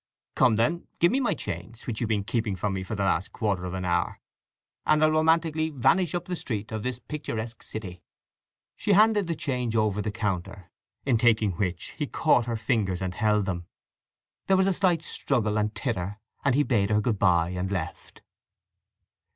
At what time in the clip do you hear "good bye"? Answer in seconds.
16.99-17.49